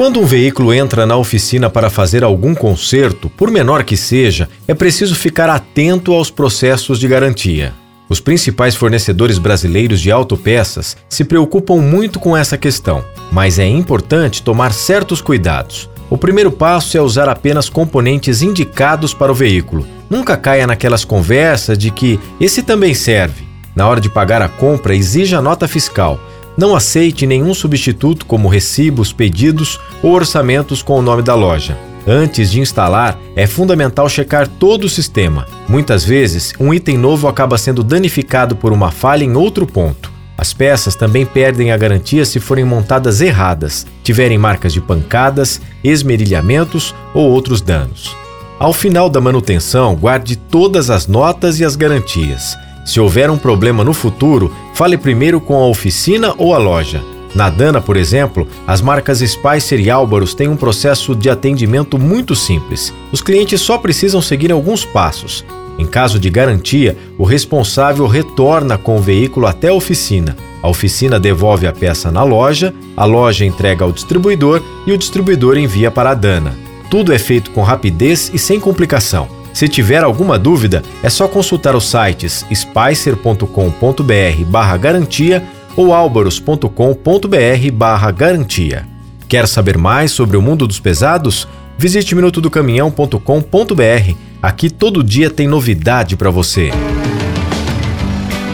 [0.00, 4.72] Quando um veículo entra na oficina para fazer algum conserto, por menor que seja, é
[4.72, 7.74] preciso ficar atento aos processos de garantia.
[8.08, 14.42] Os principais fornecedores brasileiros de autopeças se preocupam muito com essa questão, mas é importante
[14.42, 15.90] tomar certos cuidados.
[16.08, 19.86] O primeiro passo é usar apenas componentes indicados para o veículo.
[20.08, 23.46] Nunca caia naquelas conversas de que esse também serve.
[23.76, 26.18] Na hora de pagar a compra, exija nota fiscal
[26.56, 31.76] não aceite nenhum substituto como recibos, pedidos ou orçamentos com o nome da loja.
[32.06, 35.46] Antes de instalar, é fundamental checar todo o sistema.
[35.68, 40.10] Muitas vezes, um item novo acaba sendo danificado por uma falha em outro ponto.
[40.36, 46.94] As peças também perdem a garantia se forem montadas erradas, tiverem marcas de pancadas, esmerilhamentos
[47.12, 48.16] ou outros danos.
[48.58, 52.56] Ao final da manutenção, guarde todas as notas e as garantias.
[52.84, 57.02] Se houver um problema no futuro, fale primeiro com a oficina ou a loja.
[57.34, 62.34] Na Dana, por exemplo, as marcas Spicer e Álvaros têm um processo de atendimento muito
[62.34, 62.92] simples.
[63.12, 65.44] Os clientes só precisam seguir alguns passos.
[65.78, 70.36] Em caso de garantia, o responsável retorna com o veículo até a oficina.
[70.62, 75.56] A oficina devolve a peça na loja, a loja entrega ao distribuidor e o distribuidor
[75.56, 76.54] envia para a Dana.
[76.90, 79.39] Tudo é feito com rapidez e sem complicação.
[79.60, 85.44] Se tiver alguma dúvida, é só consultar os sites spicer.com.br/garantia
[85.76, 88.86] ou albaros.com.br/garantia.
[89.28, 91.46] Quer saber mais sobre o mundo dos pesados?
[91.76, 94.14] Visite minutodocaminhão.com.br.
[94.42, 96.70] Aqui todo dia tem novidade para você.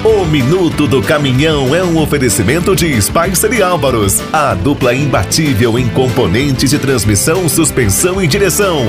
[0.02, 5.88] O Minuto do Caminhão é um oferecimento de Spicer e Álvaros, a dupla imbatível em
[5.88, 8.88] componentes de transmissão, suspensão e direção.